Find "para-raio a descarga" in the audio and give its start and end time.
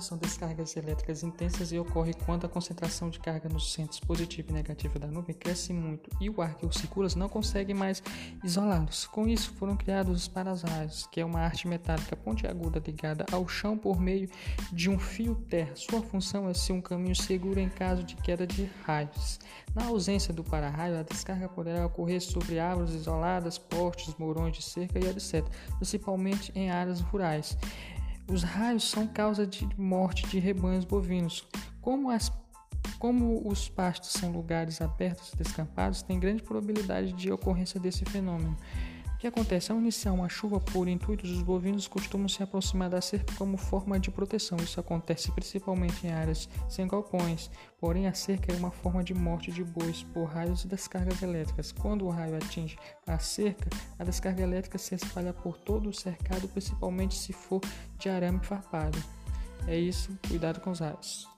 20.42-21.48